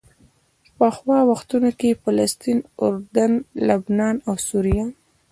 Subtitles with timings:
[0.77, 3.31] پخوا وختونو کې فلسطین، اردن،
[3.67, 4.85] لبنان او سوریه.